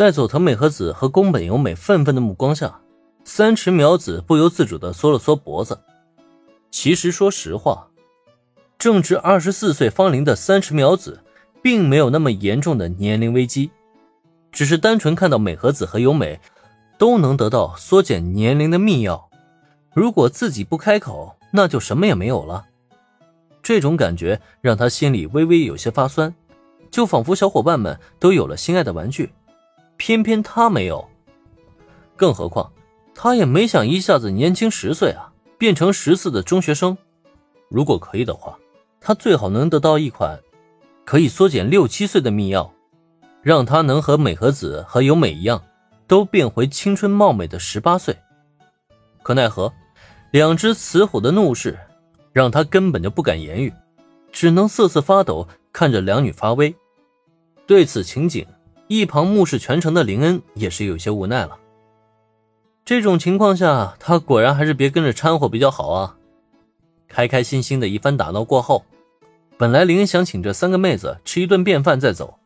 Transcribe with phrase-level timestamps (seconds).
[0.00, 2.80] 在佐藤美和子和宫本由美愤愤的目光下，
[3.22, 5.78] 三池苗子不由自主的缩了缩脖子。
[6.70, 7.86] 其实，说实话，
[8.78, 11.20] 正值二十四岁芳龄的三池苗子，
[11.60, 13.70] 并没有那么严重的年龄危机，
[14.50, 16.40] 只是单纯看到美和子和由美
[16.96, 19.28] 都能得到缩减年龄的秘药，
[19.92, 22.64] 如果自己不开口，那就什么也没有了。
[23.62, 26.34] 这种感觉让他心里微微有些发酸，
[26.90, 29.30] 就仿佛小伙伴们都有了心爱的玩具。
[30.00, 31.06] 偏偏他没有，
[32.16, 32.72] 更何况
[33.14, 36.96] 他也没想一下子年轻十岁啊，变成十四的中学生。
[37.68, 38.58] 如果可以的话，
[38.98, 40.40] 他最好能得到一款
[41.04, 42.72] 可以缩减六七岁的秘药，
[43.42, 45.62] 让他能和美和子和由美一样，
[46.06, 48.16] 都变回青春貌美的十八岁。
[49.22, 49.70] 可奈何，
[50.30, 51.78] 两只雌虎的怒视
[52.32, 53.70] 让他根本就不敢言语，
[54.32, 56.74] 只能瑟瑟发抖看着两女发威。
[57.66, 58.46] 对此情景。
[58.90, 61.56] 一旁目视全程的林恩也是有些无奈了。
[62.84, 66.16] 这种情况下，他果然还是别跟着掺和比较好啊。
[67.06, 68.84] 开开心心的一番打闹过后，
[69.56, 72.36] 本来林恩想请这三个妹子吃一顿便饭再走，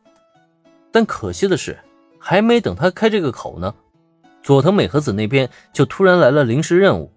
[0.91, 1.79] 但可惜的是，
[2.19, 3.73] 还没等他开这个口呢，
[4.43, 7.11] 佐藤美和子那边就突然来了临时任务，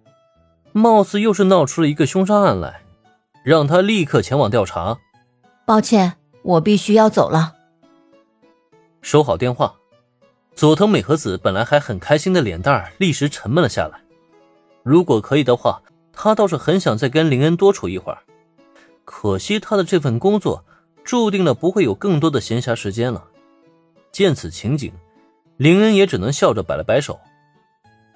[0.72, 2.80] 貌似又是闹出了一个凶杀案来，
[3.44, 4.96] 让他立刻前往调查。
[5.66, 7.56] 抱歉，我必须要走了。
[9.10, 9.74] 收好电话，
[10.54, 13.98] 佐藤美和子本来还很开心的脸蛋儿立时沉闷了下来。
[14.82, 15.80] 如果可以的话，
[16.12, 18.18] 他倒是很想再跟林恩多处一会儿。
[19.06, 20.62] 可惜他的这份工作
[21.04, 23.24] 注定了不会有更多的闲暇时间了。
[24.12, 24.92] 见此情景，
[25.56, 27.18] 林恩也只能笑着摆了摆手：“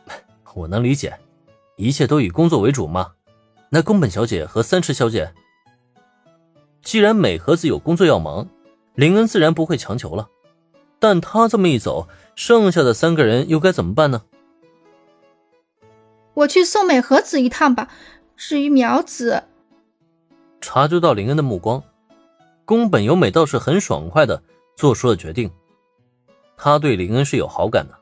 [0.52, 1.18] 我能理解，
[1.78, 3.12] 一切都以工作为主嘛。
[3.70, 5.32] 那宫本小姐和三池小姐，
[6.82, 8.46] 既然美和子有工作要忙，
[8.94, 10.28] 林恩自然不会强求了。”
[11.03, 14.22] 但他这么一走，剩下的三个人又该怎么办呢？
[16.34, 17.89] 我去送美和子一趟吧。
[18.36, 19.42] 至于苗子，
[20.61, 21.83] 察觉到林恩的目光，
[22.64, 24.45] 宫本由美倒是很爽快的
[24.77, 25.51] 做出了决定。
[26.57, 27.98] 他对林恩是有好感的，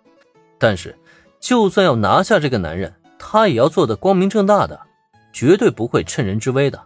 [0.58, 0.94] 但是
[1.40, 4.78] 就算要拿下这个男人，他也要做的光明正大的，
[5.32, 6.78] 绝对不会趁人之危的。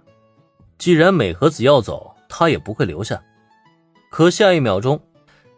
[0.79, 3.21] 既然美和子要走，他也不会留下。
[4.13, 5.01] 可下一秒钟。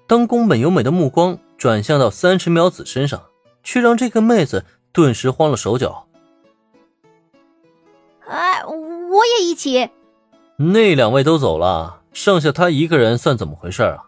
[0.06, 3.22] 当宫本由美的目光转向到三池苗子身上，
[3.62, 6.06] 却让这个妹子顿时慌了手脚。
[8.28, 9.90] 哎，我也一起。
[10.56, 14.04] 那两位都走了，剩下他一个人，算怎么回事啊？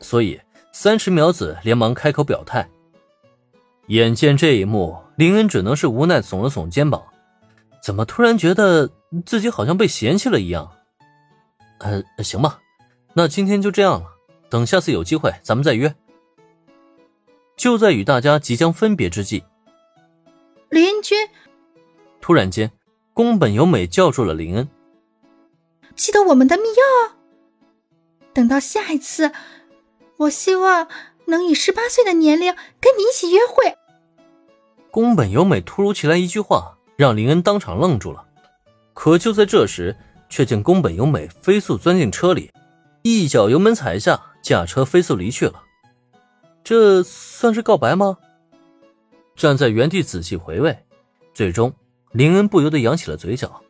[0.00, 0.40] 所以
[0.72, 2.68] 三池苗子连忙开口表态。
[3.88, 7.02] 眼见这一幕，林恩只能是无奈耸了耸肩膀。
[7.82, 8.88] 怎么突然觉得
[9.26, 10.70] 自己好像被嫌弃了一样？
[11.78, 12.60] 呃，行吧，
[13.14, 14.06] 那今天就这样了。
[14.50, 15.94] 等下次有机会，咱们再约。
[17.56, 19.44] 就在与大家即将分别之际，
[20.70, 21.28] 林君
[22.20, 22.72] 突然间，
[23.14, 24.68] 宫本由美叫住了林恩
[25.94, 27.12] ：“记得我们的密钥。
[28.32, 29.30] 等到下一次，
[30.16, 30.88] 我希望
[31.26, 33.76] 能以十八岁的年龄跟你一起约会。”
[34.90, 38.26] 宫本由美突如其来一句话，让林恩当场愣住了。
[38.94, 39.96] 可就在这时，
[40.28, 42.50] 却见宫本由美飞速钻进车里，
[43.02, 44.29] 一脚油门踩下。
[44.42, 45.62] 驾车飞速离去了，
[46.64, 48.18] 这算是告白吗？
[49.36, 50.84] 站在原地仔细回味，
[51.32, 51.72] 最终
[52.12, 53.62] 林恩不由得扬起了嘴角。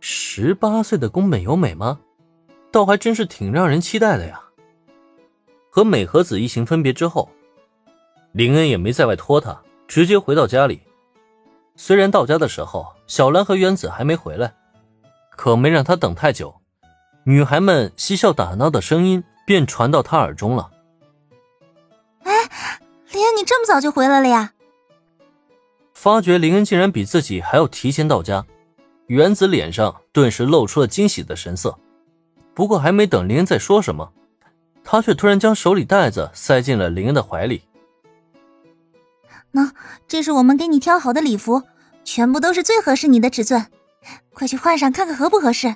[0.00, 2.00] 十八岁的宫本由美吗？
[2.70, 4.42] 倒还真是挺让人期待的呀。
[5.70, 7.28] 和美和子一行分别之后，
[8.32, 10.80] 林恩也没在外拖她，直接回到家里。
[11.76, 14.54] 虽然到家的时候小兰和原子还没回来，
[15.36, 16.60] 可没让他等太久，
[17.24, 19.24] 女孩们嬉笑打闹的声音。
[19.50, 20.70] 便传到他耳中了。
[22.22, 22.32] 哎，
[23.10, 24.52] 林恩，你这么早就回来了呀？
[25.92, 28.46] 发觉林恩竟然比自己还要提前到家，
[29.08, 31.76] 原子脸上顿时露出了惊喜的神色。
[32.54, 34.12] 不过还没等林恩再说什么，
[34.84, 37.64] 他却突然将手里袋子塞进了林恩的怀里。
[39.52, 39.72] 喏，
[40.06, 41.64] 这是我们给你挑好的礼服，
[42.04, 43.66] 全部都是最合适你的尺寸，
[44.32, 45.74] 快去换上看看合不合适。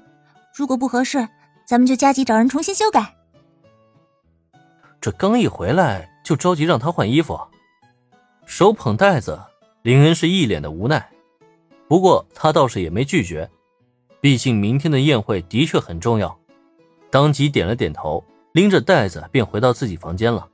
[0.55, 1.29] 如果不合适，
[1.67, 3.17] 咱们就加急找人重新修改。
[5.05, 7.39] 这刚一回来就着急让他换衣服，
[8.47, 9.39] 手捧袋子，
[9.83, 11.11] 林恩是一脸的无奈。
[11.87, 13.51] 不过他倒是也没拒绝，
[14.23, 16.35] 毕竟明天的宴会的确很重要。
[17.11, 20.49] 当即点了点头，拎着袋子便回到自己房间了。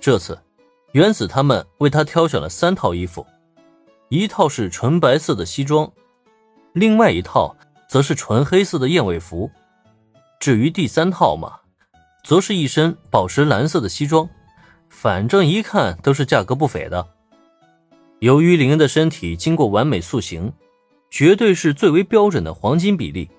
[0.00, 0.40] 这次，
[0.92, 3.26] 原子他们为他挑选了三套衣服，
[4.08, 5.92] 一套是纯白色的西装，
[6.72, 7.54] 另外一套
[7.86, 9.50] 则是纯黑色的燕尾服。
[10.40, 11.58] 至于第三套嘛。
[12.26, 14.28] 则是一身宝石蓝色的西装，
[14.88, 17.06] 反正一看都是价格不菲的。
[18.18, 20.52] 由于林恩的身体经过完美塑形，
[21.08, 23.30] 绝对是最为标准的黄金比例，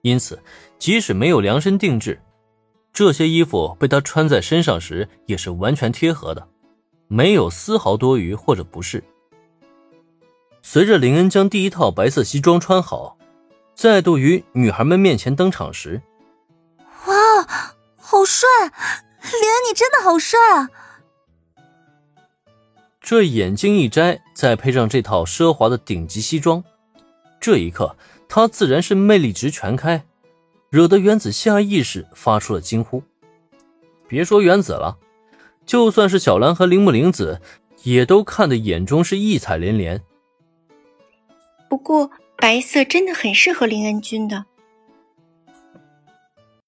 [0.00, 0.42] 因此
[0.76, 2.20] 即使没有量身定制，
[2.92, 6.48] 这些衣服被他穿在身上时也是完全贴合的，
[7.06, 9.04] 没有丝毫多余或者不适。
[10.62, 13.16] 随着林恩将第一套白色西装穿好，
[13.76, 16.02] 再度于女孩们面前登场时，
[18.12, 18.46] 好帅！
[18.60, 20.68] 林恩，你真的好帅啊！
[23.00, 26.62] 这眼镜一摘，再配上这套奢华的顶级西装，
[27.40, 27.96] 这一刻
[28.28, 30.04] 他自然是魅力值全开，
[30.68, 33.02] 惹得原子下意识发出了惊呼。
[34.06, 34.98] 别说原子了，
[35.64, 37.40] 就算是小兰和铃木玲子，
[37.82, 40.02] 也都看得眼中是异彩连连。
[41.66, 44.44] 不过白色真的很适合林恩君的，